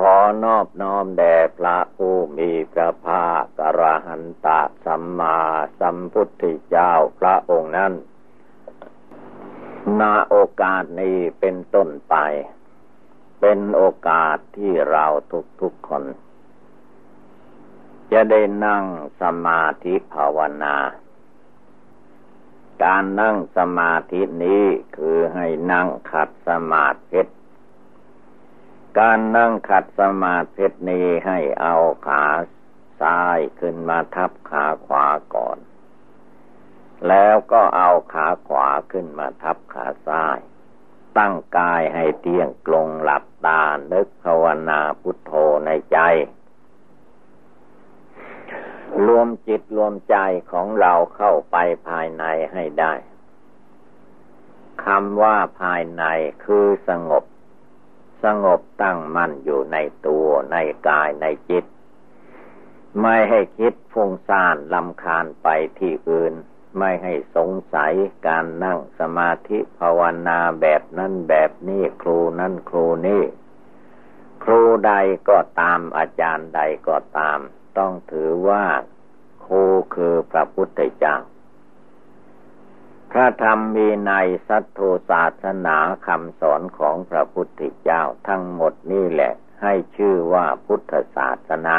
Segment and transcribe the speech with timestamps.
[0.00, 5.38] ขอนอบน้อมแด่พระผู้มีพระภาคกระหันตะสัมมา
[5.80, 7.92] สัมพุทธเจ้าพระองค์นั้น
[10.00, 12.14] นาโอกาสนี้เป็นต้นไป
[13.40, 15.06] เป็นโอกาสที่เรา
[15.60, 16.04] ทุกๆคน
[18.12, 18.84] จะได้นั่ง
[19.20, 20.76] สมาธิภาวนา
[22.84, 24.64] การนั่งสมาธินี้
[24.96, 27.22] คือให้นั่งขัดสมาธิ
[28.98, 31.76] การนั่งขัดสมาธินี้ให้เอา
[32.06, 32.24] ขา
[33.00, 35.58] ซ้ายขึ้นมาทับขาขวาก่อน
[37.08, 40.38] แล้วก็เอาขาขวาขึ้นมาทับขาซ้าย
[41.18, 43.62] ตั้งกายให้เตียงกลงหลับตา
[43.92, 45.32] นึกภาวนาพุทโธ
[45.66, 45.98] ในใจ
[49.06, 50.16] รวมจิตรวมใจ
[50.52, 51.56] ของเราเข้าไป
[51.88, 52.92] ภายในให้ได้
[54.84, 56.04] คำว่าภายใน
[56.44, 57.24] คือสงบ
[58.24, 60.56] สงบตั้งมั่นอยู่ในตัวใน
[60.88, 61.64] กายในจิต
[63.02, 66.34] ไม่ให้คิดฟุ้งซ่านลำคาญไปที่อื่น
[66.78, 67.92] ไม่ให้สงสัย
[68.26, 73.22] การนั่งสมาธิภาวนาแบบนั้นแบบนี้ครูนั่นครูนี่
[74.44, 74.92] ครูใด
[75.28, 77.38] ก็ตามอาจารย์ใดก็ตาม
[77.78, 78.64] ต้องถือว่า
[79.44, 81.16] ครูคือพระพุทธเจ้า
[83.10, 84.12] พระธรรมมีใน
[84.48, 85.76] สัตโธศาสนา
[86.06, 91.78] คำสอนของพระพุทธเจ้าทั้งหมดนี่แหละ ให้ชื่อว่าพุทธศาสนา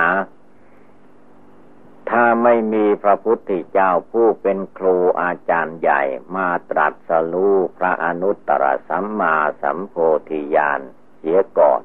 [2.09, 6.01] ถ้าไม่มีพระพุทธเจ้าผู้เป็นครูอาจารย์ใหญ่
[6.35, 9.95] มาตรัสรู้พระอนุตตรสัมมาสัมโพ
[10.29, 10.81] ธิญาณ
[11.17, 11.81] เสียก่อน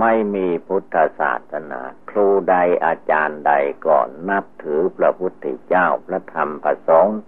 [0.00, 1.80] ไม่มีพุทธศาสนา
[2.10, 3.52] ครูใดอาจารย์ใด
[3.86, 7.18] ก่อนนับถือพระพุทธเจ้าพระธรรมพระสงฆ์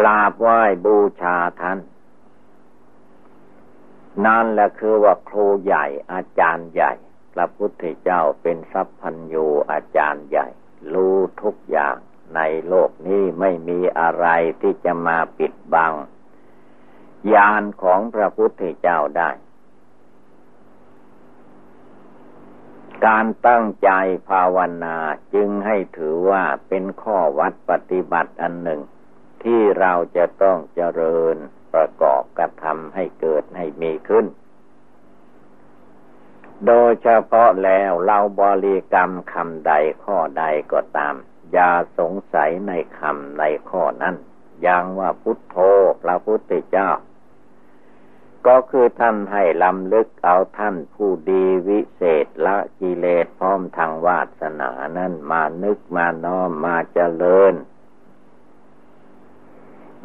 [0.00, 1.78] กราบไหว้บูชาท่าน
[4.26, 6.92] นั่นแหละคือว่าครูใหญ่อาจารย์ใหญ่
[7.34, 10.46] พระพุทธเจ้าเป็นสัพพัญญูอาจารย์ใหญ่
[10.92, 11.96] รู้ทุกอย่าง
[12.36, 14.26] ในโลกนี้ไม่มีอะไร
[14.60, 15.94] ที่จะมาปิดบัง
[17.32, 19.30] ญาณของพระพุทธเจ้าได้
[23.06, 23.90] การตั้งใจ
[24.28, 24.96] ภาวนา
[25.34, 28.80] จึงให้ถือว่าเป็นข้อวัดปฏิบัติอันหนึ่ง
[29.44, 31.36] ที่เราจะต้องเจริญ
[31.74, 34.26] ประกอบกระทำให้เกิดให้มีขึ้น
[36.66, 39.72] โดยเฉพาะแล้วเราบริกรรมคำใด
[40.04, 41.14] ข้อใดก็ตาม
[41.52, 44.16] อย่าสงสัยในคำในข้อนั้น
[44.62, 45.56] อย่างว่าพุทโธ
[46.02, 46.90] พระพุทธเจ้า
[48.46, 57.54] ก็คือท่านให้ลำลึกเอาท่านผู้ดีวิเศษละกิเลสพร้อมทางวาสนานั้นมานึกมาน้อมมาเจริญ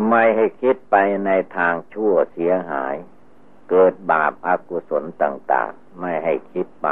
[0.10, 0.96] ไม่ให้คิดไป
[1.26, 2.96] ในทางชั่วเสียหาย
[3.70, 6.88] เกิดบาปอากุศลต่าง ๆ ไม่ให้คิดไป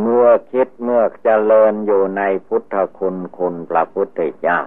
[0.00, 4.60] เมื่อคิดเมื่อเจริญอยู่ในพุทธคุณคุณพระพุทธเจ้า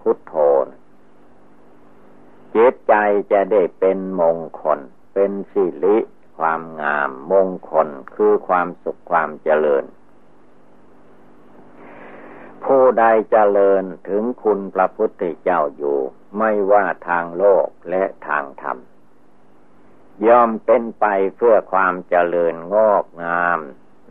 [0.00, 0.34] พุทโธ
[2.54, 2.94] จิตใจ
[3.32, 4.78] จะได้เป็นมงคล
[5.14, 5.96] เป็นสิริ
[6.38, 9.84] ความงาม มงคลคือความสุขความเจริญ
[12.98, 15.98] ใดเจริญถึงคุณพระพุทธเจ้าอยู่
[16.38, 18.78] ไม่ว่าทางโลกและทางธรรม
[20.26, 21.06] ยอมเป็นไป
[21.36, 23.58] เพื่อความเจริญงอกงาม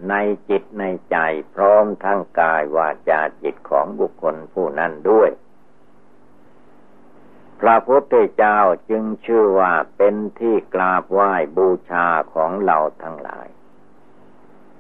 [0.09, 0.15] ใน
[0.49, 1.17] จิตในใจ
[1.53, 5.29] พร้อมทั้งกายวาจาจิตของบุคคลผู้นั้นด้วย
[7.59, 8.59] พระพุทธเจ้า
[8.89, 13.47] จึงชื่อว่าเป็นที่กราบไหว้บูชาของเราทั้งหลาย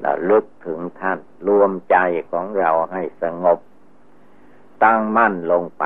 [0.03, 1.97] ระลึกถึงท่านรวมใจ
[2.31, 3.59] ของเราให้สงบ
[4.83, 5.85] ตั้งมั่นลงไป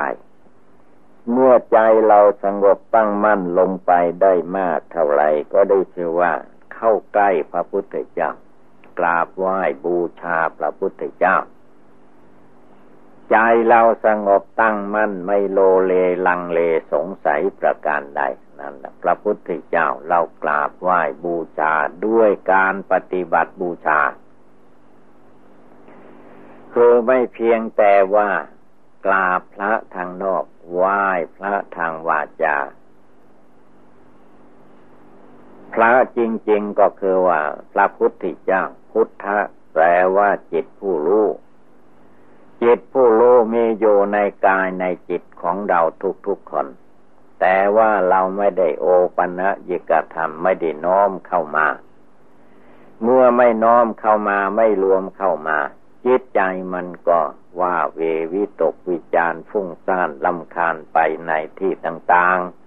[1.30, 3.92] เมื่อใจเราสงบตั้งมั่นลงไป
[4.22, 6.32] ได้มากเท่าไรก็ได้ชื่อว่า
[6.74, 8.30] เข้าใกล้พระพุทธเจ้า
[8.98, 11.36] กราบไหว้บูชาพระพุทธเจ้า
[13.30, 13.36] ใจ
[13.68, 15.92] เราสงบตั้งมั่นไม่โลเล
[16.26, 16.60] ลังเล
[16.92, 18.22] สงสัยประการใด
[18.58, 21.74] นั่นแหละพระพุทธเจ้าเรากราบไหว้บูชา
[22.06, 24.00] ด้วยการปฏิบัติบูชา
[26.72, 28.28] คือไม่เพียงแต่ว่า
[29.04, 31.00] กราบพระทางนอกไหว้
[31.36, 32.56] พระทางวาจา
[35.72, 36.18] พระจ
[36.50, 37.40] ริง ๆ ก็คือว่า
[37.72, 39.38] พระพุทธเจ้าพุทธะ
[39.72, 39.84] แปล
[40.16, 41.26] ว่าจิตผู้รู้
[42.62, 45.80] จิตผู้รู้มีอยู่ในกายในจิตของเรา
[46.26, 46.66] ทุกๆคน
[47.40, 48.86] แต่ว่าเราไม่ได้โอ
[49.16, 51.66] ปัญญิกธรรมไม่ได้น้อมเข้ามา
[53.02, 55.58] เมื่อไม่น้อมเข้ามาไม่รวมเข้ามา
[56.04, 56.40] จิตใจ
[56.74, 57.20] มันก็
[57.60, 58.00] ว่าเว
[58.32, 62.64] วิตกวิจารฟุ้งซ่านลำคาญไปในที่ต่างๆ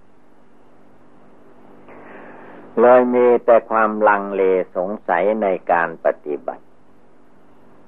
[2.80, 4.42] เลยมีแต่ความลังเล
[4.76, 6.64] สงสัยในการปฏิบัติ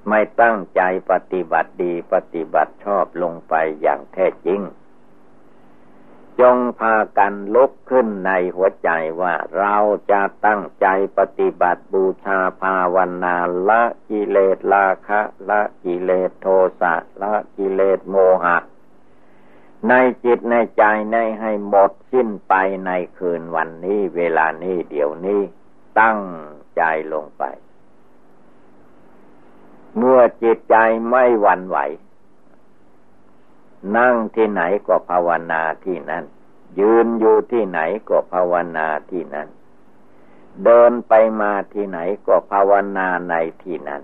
[0.09, 0.81] ไม่ตั้งใจ
[1.11, 4.61] ปฏิบัติดีปฏิบัติชอบลงไปอย่างแท้จริง
[6.41, 8.89] จงพากันลุกขึ้นในหัวใจ
[9.21, 9.75] ว่าเรา
[10.11, 13.35] จะตั้งใจปฏิบัติบูชาภาวนา
[13.69, 16.47] ละกิเลสราคะละกิเลสโท
[16.81, 18.57] สะละกิเลสโมหะ
[19.89, 19.93] ใน
[20.23, 22.53] จิตในใจในให้หมดสิ้นไป
[22.85, 25.41] ในคืนวันนี้เวลานี้เดี๋ยวนี้
[25.99, 26.19] ตั้ง
[26.77, 26.83] ใจ
[27.13, 27.43] ลงไป
[29.97, 30.75] เมื่อจิตใจ
[31.09, 31.77] ไม่หวั่นไหว
[33.97, 36.25] นั่งที่ไหนก็ภาวนาที่นั่น
[36.79, 37.79] ยืนอยู่ที่ไหน
[38.09, 39.47] ก็ภาวนาที่นั่น
[40.63, 44.01] เดินไปมาที่ไหนก็ภาวนาในที่นั้น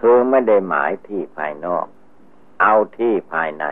[0.00, 1.86] คือไม่ได้หมายที่ภายนอก
[2.60, 3.64] เอาที่ภายใน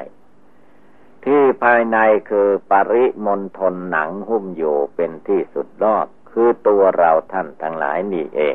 [1.24, 1.98] ที่ภายใน
[2.30, 8.54] คือปริมณฑลหนังหุ้มอยู่เป็นที่สุดรอบคือตัวเราท่านทั้งหลายนี่เอง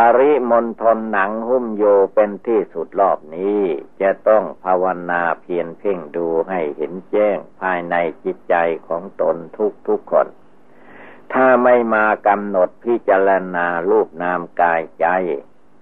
[0.00, 1.84] ปริมณฑลหนังหุ้มโย
[2.14, 3.60] เป็นที่สุดรอบนี้
[4.00, 8.54] จะต้องภาวนาเพียรเพ่งดูให้เห็นแจ้งภายในจิตใจ
[8.88, 10.26] ของตนทุกทุกคน
[11.32, 15.06] ถ้าไม่มากำหนดพิจารณารูปนามกายใจ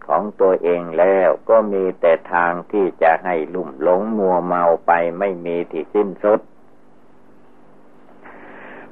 [0.06, 6.40] ของตัวเองแล้วก็มีแต่ทางที่จะให้ลุ่มหลงมัวเมาไปไม่มีที่สิ้นสุด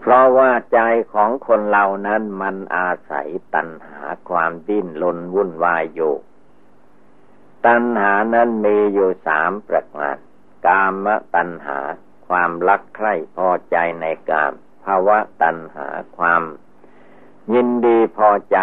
[0.06, 0.81] เพราะว่าใจ
[1.12, 6.15] ของคนเหล่านั้นมันอาศัยตัณหาความดิ้นรนวุ่นวายอยู่
[7.67, 10.17] ตัณหานั้นมีอยู่สามประการ
[10.67, 11.79] กามตัณหา
[12.29, 14.53] ความรักใคร่พอใจในกาม
[14.85, 16.43] ภาวะตัณหาความ
[17.55, 18.59] ยินดีพอใจ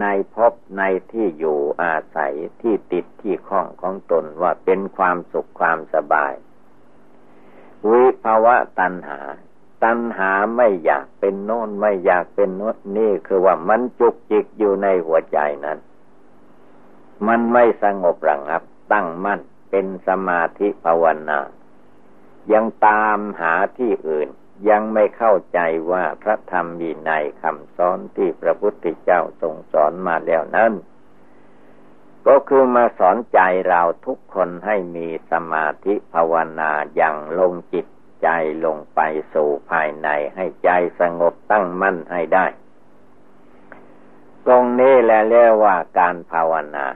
[0.00, 6.32] ในพบในที่อยู่อาศัยที่ติดที่ข้องของตนว่าเป็นความสุขความสบาย
[7.88, 9.20] วิภาวะตัณหา
[9.84, 15.78] ตัณหาไม่อยากเป็นโน่นไม่อยากเป็นโน่นนี่คือว่ามันจุกจิกอยู่ในหัวใจนั้น
[17.26, 18.62] มันไม่สงบระงับ
[18.92, 19.40] ตั้งมั่น
[19.70, 21.40] เป็นสมาธิภาวนา
[22.52, 24.28] ยังตามหาที่อื่น
[24.68, 25.58] ยังไม่เข้าใจ
[25.90, 27.10] ว่าพระธรรมมีใน
[27.42, 30.72] คำสอนที่พระพุทธเจ้าทรงสอนมาแล้วนั้น
[32.26, 37.86] ก็คือมาสอนใจเราทุกคนให้มีสมาธิภาวนาอย่างลงจิต
[38.22, 38.28] ใจ
[38.64, 39.00] ลงไป
[39.34, 40.70] สู่ภายในให้ใจ
[41.00, 42.46] สงบตั้งมั่นให้ได้
[44.46, 46.86] ตรงนี้แหละเรียกว่าการภาวนา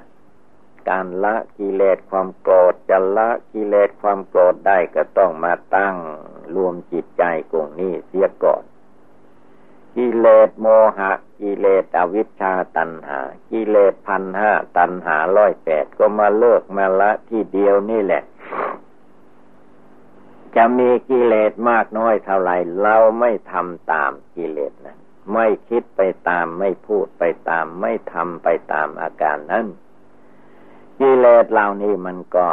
[0.89, 5.97] การละกิเลสความโกรธจะละกิเลสความโกรธได้ก็ต้องมาตั้ง
[6.55, 8.63] รวมจิตใจกลุ่มนี้เสียก่อน
[9.97, 10.67] กิเลสโม
[10.99, 13.21] หะกิเลสอวิชชาตัณหา
[13.51, 18.23] กิเลสพันห้าตัณหาร้อยแปดก็มาเลิกมาละที่เดียวนี่แหละ
[20.57, 22.51] จะมีกิเลสมากน้อยเท่าไร
[22.83, 24.99] เราไม่ทำตามกิเลสนั้น
[25.35, 29.67] ไม่คิดไปตามไม่พูดไปตาม ไม่ทำไปตามอาการนั้น
[31.01, 32.49] กิเลสเหล่านี้มันก็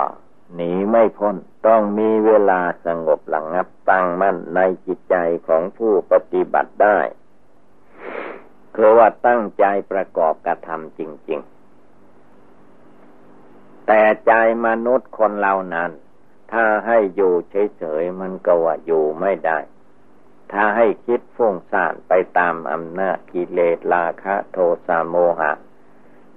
[0.56, 1.36] หนีไม่พ้น
[1.68, 5.16] ต้องมีเวลาสงบหลังงับตั้งมั่นในจิตใจ
[5.48, 7.00] ของผู้ปฏิบัติได้
[8.76, 11.54] คือว่าตั้งใจประกอบกระทำจริง ๆ
[13.88, 14.32] แต่ใจ
[14.66, 15.92] มนุษย์คนเหล่านั้น
[16.54, 19.60] ถ้าให้อยู่เฉยๆมันก็ว่าอยู่ไม่ได้
[20.52, 24.58] ถ้าให้คิดฟุ้งซ่านไปตามอำนาจกิเลสราคะโท
[24.88, 25.52] สะโมหะ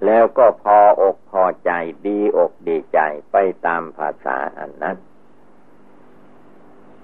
[0.05, 1.71] แล้วก็พออกพอใจ
[2.05, 2.99] ดีอกดีใจ
[3.31, 4.97] ไปตามภาษาอันนั้น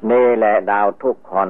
[0.10, 1.50] นี่แหละดาวทุกคน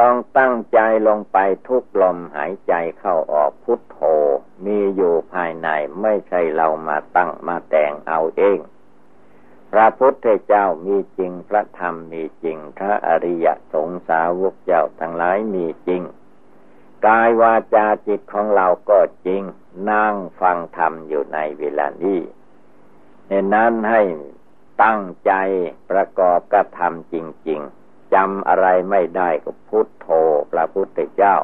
[0.00, 1.38] ต้องตั้งใจลงไป
[1.68, 3.98] ทุกลมหายใจเข้าออกพุทโธ
[4.64, 5.68] มีอยู่ภายใน
[6.02, 8.58] ไม่ใช่เรามาตั้งมาแต่งเอาเอง
[9.72, 16.02] พระพุทธเจ้ามีจริง พระธรรมมีจริง พระอริยสงสาวกเจ้าทั้งหลายมีจริง
[17.06, 19.42] กายวาจาจิตของเราก็จริง
[19.90, 22.20] นั่งฟังธรรมอยู่ในเวลานี้
[23.28, 24.02] ในนั้นให้
[24.82, 25.32] ตั้งใจ
[25.90, 27.14] ประกอบกระทำจ
[27.48, 30.08] ริง ๆจำอะไรไม่ได้ก็พุทโธ
[30.52, 31.36] พระพุทธเจ้า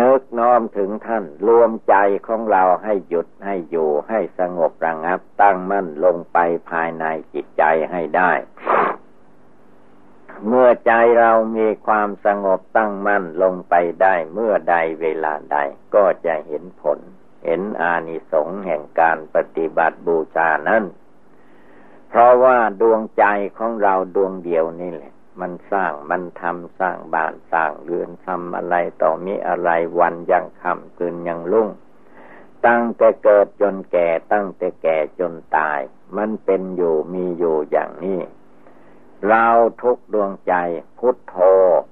[0.00, 1.94] นึกน้อมถึงท่าน รวมใจ
[2.26, 6.38] ของเราให้หยุดให้อยู่ให้สงบระงับ ตั้งมั่นลงไป
[6.70, 7.04] ภายใน
[7.34, 8.32] จิตใจให้ได้
[10.46, 15.58] เมื่อใจเรามีความสงบตั้งมั่นลงไปได้เมื่อใดเวลาใด
[15.94, 16.98] ก็จะเห็นผล
[17.44, 20.84] เห็นอานิสงส์แห่งการปฏิบัติบูชานั้น
[22.08, 23.24] เพราะว่าดวงใจ
[23.58, 31.68] ของเราดวงเดียวนี่แหละ มันสร้างมันทำสร้างบ้านสร้างเรือนทำอะไรต่อมีอะไรวันยังคำคืนยังลุ่ง
[32.66, 35.80] ตั้งแต่เกิดจนแก่ตั้งแต่แก่จนตาย
[36.16, 38.20] มันเป็นอยู่มีอยู่อย่างนี้
[39.26, 39.46] เรา
[39.82, 40.54] ทุกดวงใจ
[40.98, 41.36] พุทโธ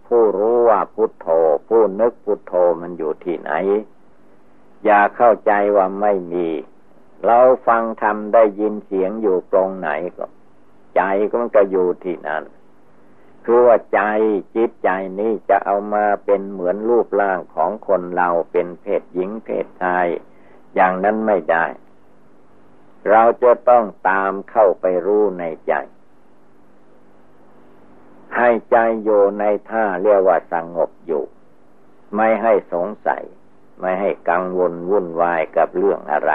[0.06, 1.28] ผู้รู้ว่าพุทโธ
[1.68, 3.52] ผู้นึกพุทโธมันอยู่ที่ไหน
[4.84, 6.48] อย่าเข้าใจว่าไม่มี
[7.24, 10.26] เราฟังทำได้ยินเสียงอยู่ตรงไหนก็
[10.96, 12.42] ใจก็มันก็อยู่ที่นั่น
[13.48, 14.00] คือว่าใจ
[14.56, 20.06] จิตใจนี้จะเอามาเป็นเหมือนรูปร่างของคนเราเป็นเพศหญิงเพศชาย
[20.74, 21.66] อย่างนั้นไม่ได้
[23.10, 25.72] เราจะต้องตามเข้าไปรู้ในใจ
[28.36, 31.24] ให้ใจอยู่ในท่าเรียกว่าสงบอยู่
[32.16, 33.22] ไม่ให้สงสัย
[33.80, 36.32] ไม่ให้กังวลวุ่นวายกับเรื่องอะไร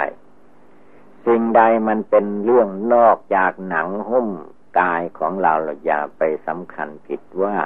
[1.26, 4.28] สิ่งใดมันเป็นเรื่องนอกจากหนังหุ้ม
[4.78, 7.56] กายของเราเราอย่าไปสำคัญผิดว่า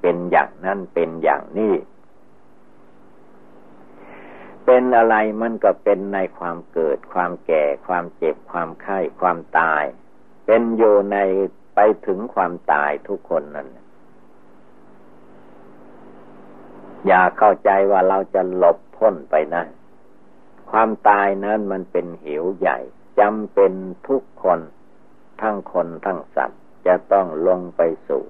[0.00, 1.74] เป็นอย่างนั้นเป็นอย่างนี้
[4.64, 9.84] เป็นอะไรมันก็เป็นในความเกิด ความแก่ ความเจ็บ ความไข้ ความตาย
[10.46, 11.16] เป็นอยู่ใน
[11.74, 13.68] ไปถึงความตายทุกคนนั่น
[17.06, 19.64] อย่าเข้าใจว่าเราจะหลบพ้นไปนะ
[20.70, 22.78] ความตายนั้นมันเป็นเหวใหญ่
[23.18, 23.72] จำเป็น
[24.08, 24.60] ทุกคน
[25.42, 28.24] ทั้งคนทั้งสัตว์จะต้องลงไปสู่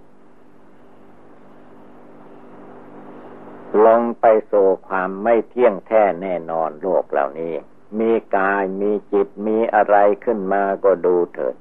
[3.87, 7.55] ลงไปสู่ความไม่เที่ยงแท้แน่นอนโลกเหล่านี้
[7.99, 11.57] มีกายมีจิตมีอะไรขึ้นมาก็ดูเถิด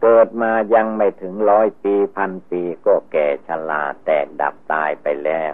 [0.00, 5.52] เกิดมายังไม่ถึงร้อยปีพันปีก็แก่ชราแตกดับตายไปแล้ว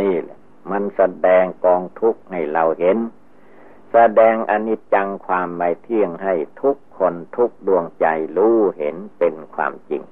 [0.00, 0.38] นี่แหละ
[0.70, 2.98] มันแสดงกองทุกข์ให้เราเห็น
[3.96, 10.02] แสดงอนิจจังความไม่เที่ยงให้ทุกคนทุกดวงใจรู้เห็นเป็นความจริง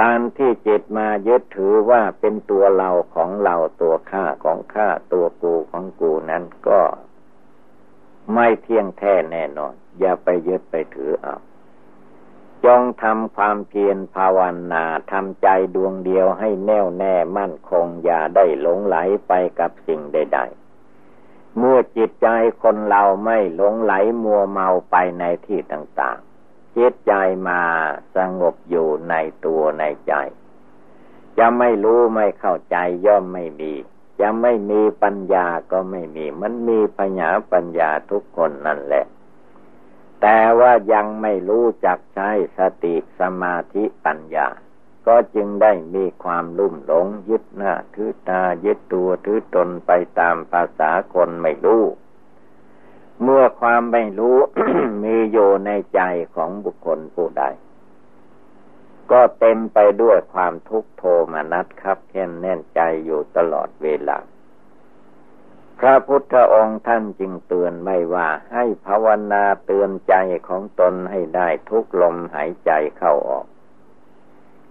[0.00, 6.80] การที่จิตมายึดถือว่าเป็นตัวเราของเราตัวข้าของข้าตัวกูของกูนั้นก็
[8.34, 11.36] ไม่เที่ยงแท้แน่นอน อย่าไปยึดไปถือเอา
[12.64, 14.38] จงทำความเพียรภาว
[14.72, 18.96] นาทำใจดวงเดียวให้แน่วแน่มั่นคง อย่าได้หลงไหล
[19.28, 20.61] ไปกับสิ่งใด ๆ
[21.58, 22.28] เมื่อจิตใจ
[22.62, 23.92] คนเราไม่หลงไหล
[24.22, 27.12] มัวเมาไปในที่ต่าง ๆ จิตใจ
[27.48, 27.60] มา
[28.16, 30.14] สงบอยู่ในตัวในใจ
[31.38, 33.72] จะไม่รู้ไม่เข้าใจย่อมไม่มี
[34.20, 39.04] จะไม่มีปัญญาก็ไม่มี มันมีปัญญาปัญญาทุกคนนั่นแหละ
[40.20, 42.28] แต่ว่ายังไม่รู้จักใช้
[42.58, 44.48] สติสมาธิปัญญา
[45.06, 51.84] ก็จึงได้มีความลุ่มหลงยึดหน้าถือตายึดตัวถือตนไปตามภาษาคนไม่รู้
[53.22, 54.36] เมื่อความไม่รู้
[55.04, 56.00] มีอยู่ในใจ
[56.34, 57.44] ของบุคคลผู้ใด
[59.12, 64.18] ก็เต็มไปด้วยความทุกข์โทมนัสครับแค่นแน่นใจอยู่ตลอดเวลา
[65.78, 70.14] พระพุทธองค์ท่านจึงเตือนไม่ว่าให้ภาวนาเตือนใจ
[70.48, 73.46] ของตนให้ได้ทุกลมหายใจเข้าออก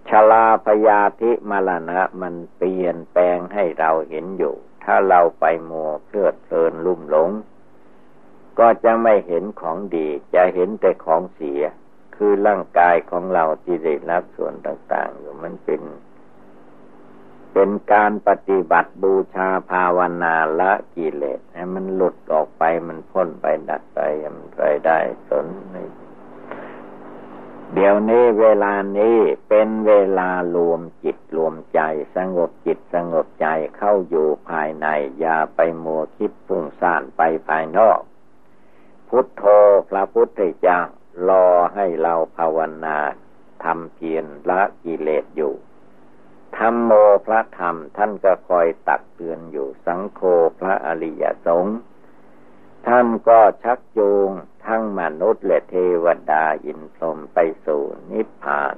[0.08, 4.54] ชลาพยาธิมรณะมันเปลี่ยนแปลงให้เราเห็นอยู่
[4.84, 7.30] ถ้าเราไปมัวเพลิดเพลินลุ่มหลง
[8.58, 11.62] ก็จะไม่เห็นของดี จะเห็นแต่ของเสีย
[12.16, 15.82] คือร่างกายของเราที่ได้รับส่วนต่าง ๆ อยู่มันเป็น
[17.52, 24.00] เป็นการปฏิบัติบูชาภาวนาละกิเลสให้มันหลุดออกไปมันพ้นไปดับไป
[24.36, 25.46] มันไปได้สน
[27.74, 31.80] เดี๋ยวนี้เวลานี้เป็นเวลารวมจิตรวมใจ
[32.16, 34.86] สงบจิตสงบใจเข้าอยู่ภายใน
[35.18, 38.00] อย่าไปมัวคิดฟุ้งซ่านไปภายนอก
[39.08, 39.42] พุทโธ
[39.90, 40.80] พระพุทธเจ้า
[41.28, 42.98] รอให้เราภาวนา
[43.64, 45.54] ทำเพียรละกิเลสอยู่
[46.56, 46.92] ธรรมโม
[47.26, 50.20] พระธรรมท่านก็คอยตักเตือนอยู่สังโฆ
[50.60, 51.76] พระอริยสงฆ์
[52.86, 54.30] ท่านก็ชักจูง
[54.72, 55.74] ทั้งมนุษย์และเท
[56.04, 58.76] วดาอินทรมไปสู่นิพพาน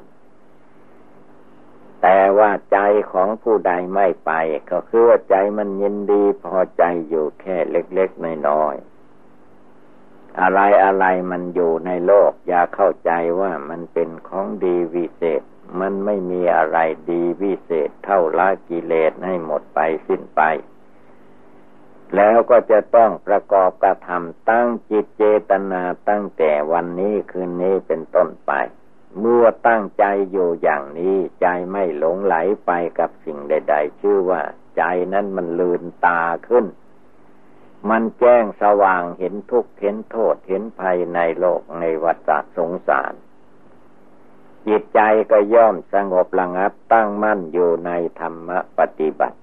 [2.02, 2.78] แต่ว่าใจ
[3.12, 4.32] ของผู้ใดไม่ไป
[4.70, 15.42] ก็คือว่าใจมันยินดีพอใจอยู่แค่เล็กๆน้อยๆอะไรอะไรมันอยู่ในโลก อย่าเข้าใจว่ามันเป็นของดีวิเศษ
[15.80, 16.78] มันไม่มีอะไร
[17.10, 20.42] ดีวิเศษ เท่าละกิเลสให้หมดไปสิ้นไป
[22.14, 28.52] แล้วก็จะต้องประกอบกระทำตั้งจิตเจตนาตั้งแต่วันนี้คืนนี้เป็นต้นไป
[29.21, 34.42] เมื่อตั้งใจอยู่อย่างนี้ใจไม่หลงไหลไปกับสิ่งใด ๆ ชื่อว่า
[34.76, 36.66] ใจนั้นมันลืนตาขึ้น
[37.90, 43.14] มันแจ้งสว่างเห็นทุกข์เห็นโทษเห็นภัยในโลกในวัฏสงสาร
[44.66, 47.90] จิตใจก็ย่อมสงบระงับตั้งมั่นอยู่ใน
[48.21, 49.38] ธรรมปฏิบัติ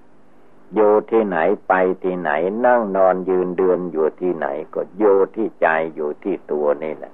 [0.74, 1.38] อยู่ที่ไหน
[1.68, 2.30] ไปที่ไหน
[2.66, 7.12] นั่งนอนยืนเดินอยู่ที่ไหน ก็อยู่ที่ใจอยู่ที่ตัวนี่แหละ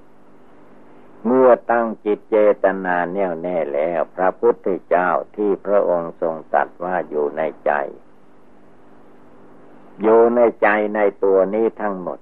[1.27, 7.73] เมื่อตั้งจิตเจตนาแน่วแน่แล้ว พระพุทธเจ้าที่พระองค์ทรงตัดว่าอยู่ในใจ
[10.03, 12.19] อยู่ในใจในตัวนี้ทั้งหมด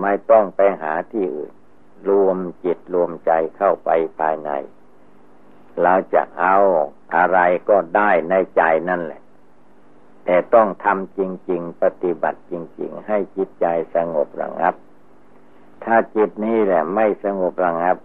[0.00, 1.52] ไม่ต้องไปหาที่อื่น
[2.08, 4.50] รวมจิตรวมใจเข้าไปภายใน
[5.82, 6.56] เราจะเอา
[7.14, 9.22] อะไรก็ได้ในใจนั่นแหละ
[10.24, 14.74] แต่ต้องทำจริง ๆ ปฏิบัติจริง ๆ ให้จิตใจสงบระงับ
[15.84, 17.96] ถ้าจิตนี้แหละ ไม่สงบระงับ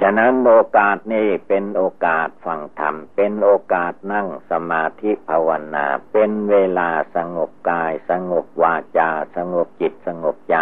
[0.00, 10.56] ฉะนั้นโอกาสนี้เป็นโอกาสฟังธรรม เป็นโอกาสนั่งสมาธิภาวนา เป็นเวลาสงบกาย สงบวาจา สงบจิตสงบใจ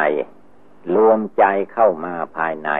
[0.94, 2.70] รวมใจเข้ามาภายใน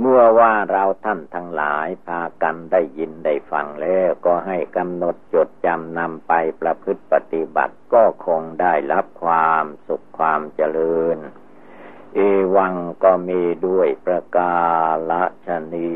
[0.00, 11.18] เมื่อว่าเราท่านทั้งหลายพากันได้ยินได้ฟังแล้วก็ให้กำหนดจดจำนำไปประพฤติปฏิบัติก็คงได้รับความสุขความเจริญ
[12.14, 12.18] เอ
[12.56, 12.74] วัง
[13.04, 14.56] ก็มีด้วยประกา
[15.10, 15.94] ละชนี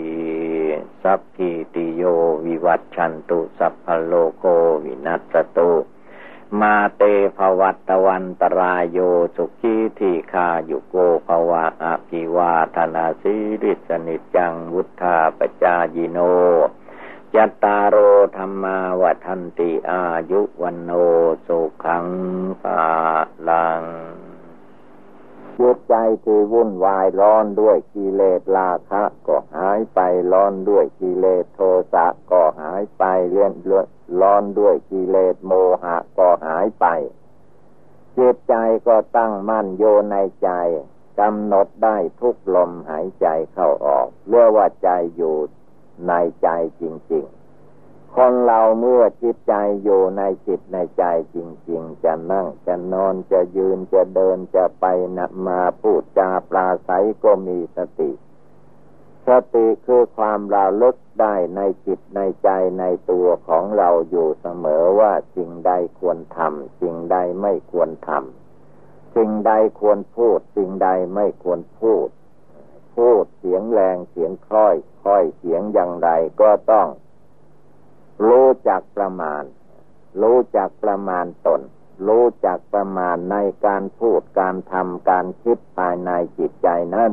[1.02, 2.02] สัพพิติโย
[2.46, 4.44] วิวัตชันตุสัพพโลโก
[4.84, 5.72] วินัสตุ
[6.58, 7.02] มาเต
[7.36, 8.98] ภวัตวันตรายโย
[9.36, 10.94] สุขีทีคายุโก
[11.26, 16.18] ภวะอภิวาธนาสิริสนิจังวุธาปจายิโน
[17.34, 17.96] ยัตตารโอ
[18.36, 20.90] ธรรมาวัันติอายุวันโน
[21.46, 22.06] สุขัง
[22.62, 22.84] ปา
[23.48, 23.82] ลัง
[25.60, 30.00] จิตใจที่วุ่นวายร้อนด้วยกิเลสราคะ ก็หายไป
[30.32, 31.60] ร้อนด้วยกิเลสโท
[31.92, 33.86] สะก็หายไปเลื่อนเลื่อน
[34.20, 35.52] ร้อนด้วยกิเลสโม
[35.82, 36.86] หะก็หายไป
[38.18, 38.54] จิตใจ
[38.86, 40.50] ก็ตั้งมั่นโยในใจ
[41.20, 45.36] กำหนดได้ทุกลมหายใจเข้าออกเรื่อว่าใจอยู่
[46.08, 46.48] ในใจ
[46.80, 46.82] จ
[47.12, 47.39] ริง ๆ
[48.16, 51.36] คนเราเมื่อจิตใจอยู่ในจิตในใจจ
[51.70, 54.84] ริง ๆ จะนั่งจะนอนจะยืนจะเดินจะไป
[55.16, 56.90] นะมาพูดจาปลาใส
[57.24, 58.10] ก็มีสติ
[59.26, 72.08] สติคือความระลึกได้ในจิตในใจในตัวของเราอยู่เสมอว่าสิ่งใดควรทำสิ่งใดไม่ควรทำสิ่งใดควรพูด สิ่งใดไม่ควรพูด
[72.96, 76.88] พูดเสียงแรงเสียงค่อยค่อยเสียงอย่างไรก็ต้อง
[78.26, 79.44] รู้จักประมาณ
[80.22, 81.60] รู้จักประมาณตน
[82.08, 87.12] รู้จักประมาณในการพูดการทำการคิดภายในจิตใจนั้น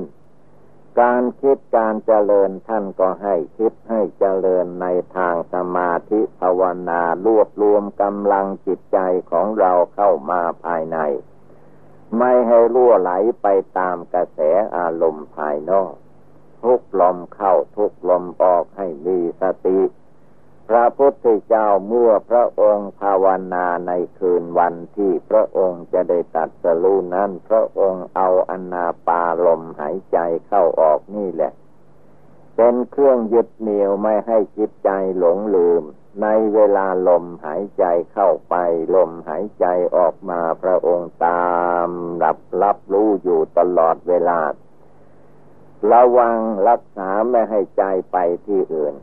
[1.01, 8.99] การคิดการเจริญท่านก็ให้คิดให้เจริญในทางสมาธิภาวนารวบรวมกำลังจิตใจ
[9.31, 10.97] ของเราเข้ามาภายใน
[12.17, 14.39] ไม่ให้รั่วไหลไปตามกระแส
[14.75, 15.93] อารมณ์ภายนอก
[16.63, 19.79] ทุกลมเข้าทุกลมออกให้มีสติ
[20.67, 31.51] พระพุทธเจ้าเมื่อพระองค์ภาวนาในคืนวันที่พระองค์จะได้ตัดสรูนั้น พระองค์เอาอนาปาลมหายใจเข้าออกนี่แหละ
[32.55, 35.83] เป็นเครื่องยึดเหนี่ยวไม่ให้จิตใจหลงลืม
[36.21, 38.55] ในเวลาลมหายใจเข้าไป
[38.95, 41.51] ลมหายใจออกมาพระองค์ตา
[41.87, 41.89] ม
[42.23, 44.39] รับรับรู้อยู่ตลอดเวลา
[45.91, 46.35] ระวัง
[46.67, 48.95] รักษาไม่ให้ใจไปที่อื่น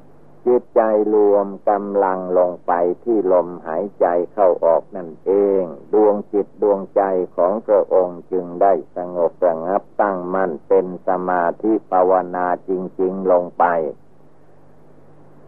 [0.47, 0.81] จิตใจ
[1.15, 2.73] รวมกำลังลงไป
[3.05, 5.63] ที่ลมหายใจเข้าออกนั่นเอง
[5.95, 7.03] ดวงจิตดวงใจ
[7.37, 13.65] ของพระองค์จึงได้สงบระงับตั้งมั่นเป็นสมาธิภาวนาจริง ๆ ลงไป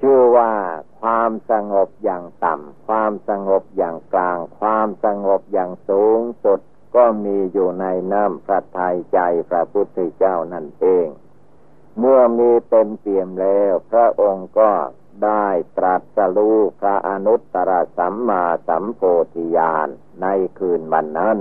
[0.01, 0.53] ชื่อว่า
[1.01, 6.61] ความสงบอย่างต่ำ ความสงบอย่างกลาง ความสงบอย่างสูงสุด
[6.97, 11.07] ก็มีอยู่ในน้ำพระทัยใจพระพุทธเจ้านั่นเอง
[11.99, 14.71] เมื่อมีเต็มเปี่ยมแล้ว พระองค์ก็
[15.25, 19.01] ได้ตรัสรู้พระอนุตตรสัมมาสัมโพ
[19.35, 19.89] ธิญาณ
[20.23, 20.27] ใน
[20.59, 21.39] คืนวันนั้น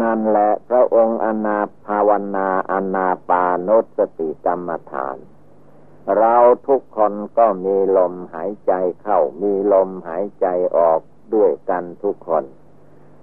[0.00, 5.16] นั่นแหละพระองค์อนาภาวนาอนาปานสติกรรมฐาน
[6.16, 6.36] เรา
[6.68, 11.00] ทุกคนก็มีลมหายใจเข้ามีลมหายใจออก
[11.34, 12.44] ด้วยกันทุกคน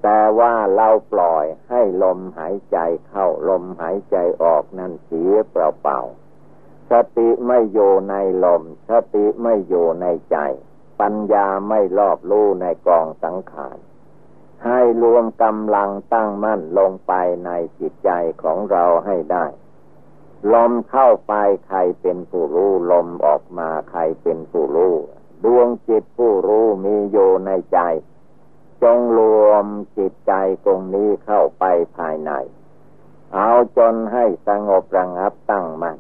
[0.04, 10.38] แต่ว่าเราปล่อยให้ลมหายใจเข้าลมหายใจออกนั่นเสียเปล่าๆสติไม่อยู่ในลม สติไม่อยู่ในใจ
[11.02, 13.78] ปัญญาไม่รอบรู้ในกองสังขาร
[14.66, 17.14] ให้รวมกำลังตั้งมั่นลงไป
[17.46, 18.12] ในจิตใจ
[18.44, 19.46] ของเราให้ได้
[20.54, 21.34] ลมเข้าไป
[21.68, 24.96] ใครเป็นผู้รู้ลมออกมาใครเป็นผู้รู้
[25.44, 27.80] ดวงจิตผู้รู้มีอยู่ในใจ
[28.84, 29.66] จงรวม
[29.98, 30.34] จิตใจ
[30.66, 31.66] ตรงนี้เข้าไป
[31.98, 32.32] ภายใน
[33.36, 35.98] เอาจนให้สงบระงับตั้งมัน่น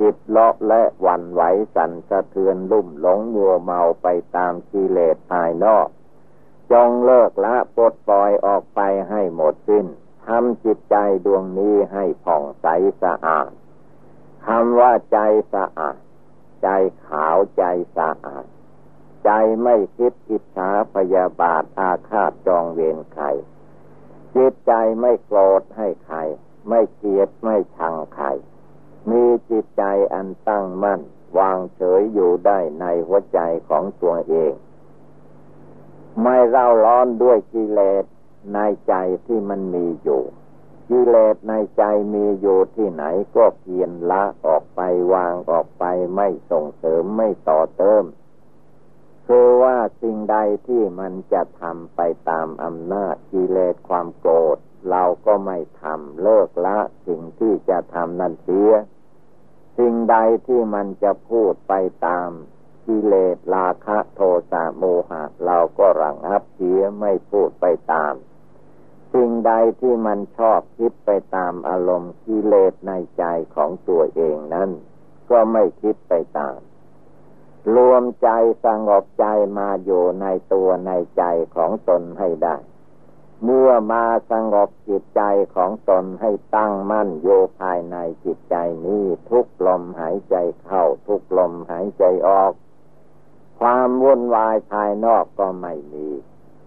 [0.00, 1.42] จิตเลาะและวันไหว
[1.74, 5.88] สั่นสะเทือนลุ่มหลงมัวเมาไปตามกิเลสภายนอก
[6.72, 9.86] จงเลิกละปลดปล่อยออกไปให้หมดสิ้น
[10.26, 12.66] ทำจิตใจดวงนี้ให้ผ่องใส
[13.02, 13.50] สะอาด
[14.46, 15.18] คำว่าใจ
[15.54, 15.96] สะอาด
[16.62, 16.68] ใจ
[17.06, 17.64] ขาวใจ
[17.96, 18.44] สะอาด
[19.24, 19.30] ใจ
[19.62, 23.24] ไม่คิดอิจฉาพยาบาทอาฆาตจองเวรใคร
[24.34, 26.18] จิตใจไม่โกรธให้ใคร
[26.68, 28.26] ไม่เกลียดไม่ชังใคร
[29.10, 31.00] มีจิตใจอันตั้งมั่น
[31.38, 34.52] วางเฉยอยู่ได้ในหัวใจของตัวเอง
[36.22, 38.04] ไม่เร่าร้อนด้วยกิเลส
[38.54, 38.94] ในใจ
[39.26, 40.22] ที่มันมีอยู่
[40.88, 41.82] กิเลสในใจ
[42.14, 43.04] มีอยู่ที่ไหน
[43.36, 44.80] ก็เพียนละออกไป
[45.12, 48.04] วางออกไปไม่ส่งเสริมไม่ต่อเติม
[49.32, 54.58] คือว่าสิ่งใดที่มันจะทำไปตามอำนาจกิเลสความโกรธ
[54.90, 58.70] เราก็ไม่ทำเลิกละ สิ่งที่จะทำนั่นเสีย
[59.78, 60.16] สิ่งใด
[60.46, 61.74] ที่มันจะพูดไป
[62.06, 62.30] ตาม
[62.86, 68.14] กิเลสราคะโทสะโมหะ เราก็รังอับเสียไม่พูดไปตาม
[69.14, 74.70] สิ่งใดที่มันชอบคิดไปตามอารมณ์กิเลสในใจของตัวเองนั้น
[75.30, 76.58] ก็ไม่คิดไปตาม
[77.74, 78.30] รวมใจ
[78.64, 79.26] สงบใจ
[79.58, 81.24] มาอยู่ในตัวในใจ
[81.56, 82.56] ของตนให้ได้
[83.44, 85.22] เมื่อมาสงบจิตใจ
[85.54, 87.28] ของตนให้ตั้งมั่นโย
[87.60, 92.52] ภายในจิตใจนี้ทุกลมหายใจเข้าทุกลมหายใจออก
[93.60, 96.08] ความวุ่นวายภายนอกก็ไม่มี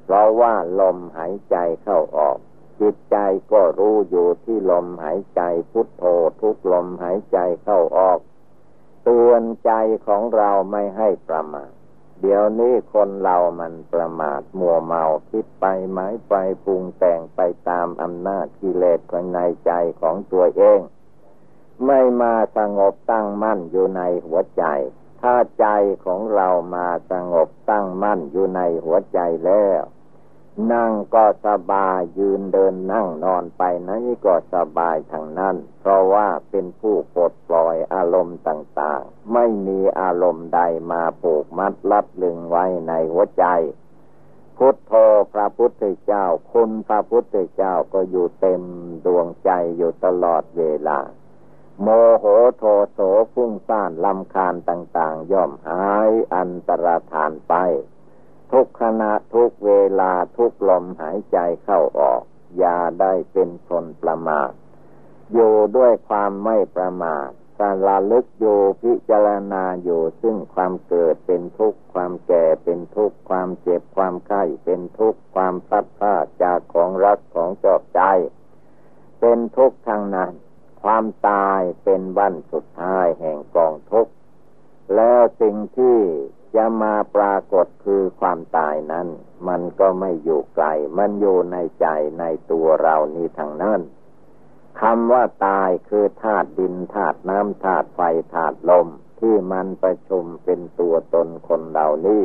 [0.04, 2.38] เพราะว่าลมหายใจเข้าออก
[2.82, 3.18] จิตใจ
[3.52, 6.04] ก็รู้อยู่ที่ลมหายใจพุทโธ
[6.42, 8.20] ทุกลมหายใจเข้าออก
[9.04, 9.72] เตือนใจ
[10.08, 11.72] ของเราไม่ให้ประมาท
[12.22, 17.40] เดี๋ยวนี้คนเรามันประมาทมัวเมาคิดไปหมายไปปรุงแต่งไป
[17.70, 20.80] ตามอำนาจกิเลสภายในใจของตัวเอง
[21.86, 24.66] ไม่มาสงบตั้งมั่นอยู่ในหัวใจ
[25.22, 25.68] ถ้าใจ
[26.06, 29.82] ของเรามาสงบตั้งมั่นอยู่ในหัวใจแล้ว
[30.74, 43.46] นั่งก็สบายยืนเดินนั่งนอนไปนั้นก็สบายทางนั้น เพราะว่าเป็นผู้ปลดปล่อยอารมณ์ต่างๆ ไม่มีอารมณ์ใดมาผูกมัดลัดลึงไว้ในหัวใจ
[44.58, 44.94] พุทโธ
[45.34, 48.64] พระพุทธเจ้า คุณพระพุทธเจ้าก็อยู่เต็ม
[49.06, 51.00] ดวงใจอยู่ตลอดเวลา
[51.82, 52.26] โมโห
[52.58, 53.00] โทโส
[53.34, 57.54] ฟุ้งซ่านลำคาญต่างๆ ย่อมหายอันตรธานไป
[58.54, 62.22] ทุกขณะทุกเวลาทุกลมหายใจเข้าออก
[62.58, 64.52] อย่าได้เป็นคนประมาท
[65.34, 78.02] อยู่ด้วยความไม่ประมาทการละลึกอยู่พิจารณาอยู่ซึ่งความเกิดเป็นทุกข์ความแก่เป็นทุกข์ความเจ็บความไข้เป็นทุกข์ความพัดพลาดจากของรักของจอบใจ
[79.20, 80.32] เป็นทุกข์ทางนั้น
[80.84, 84.12] ความตายเป็นวันสุดท้ายแห่งกองทุกข์
[84.96, 85.98] แล้วสิ่งที่
[86.56, 89.08] จะมาปรากฏคือความตายนั้น
[89.48, 90.66] มันก็ไม่อยู่ไกล
[90.98, 91.88] มันอยู่ในใจ
[92.20, 93.82] ในตัวเรานี่ทางนั้น
[94.82, 98.02] คำว่าตายคือธาตุดินธาตุน้ำธาตุไฟ
[98.34, 98.88] ธาตุลม
[99.20, 102.24] ที่มันประชุมเป็นตัวตนคนเรานี่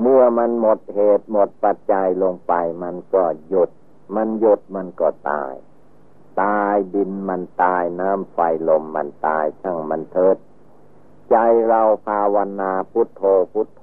[0.00, 3.70] เมื่อมันหมดเหตุหมดปัจจัยลงไป มันก็หยุด
[4.16, 5.52] มันหยุดมันก็ตาย
[6.42, 10.36] ตายดินมันตายน้ำไฟลมมันตายช่างมันเถิด
[11.30, 11.36] ใจ
[11.68, 13.82] เราภาวนาพุทโธพุทโธ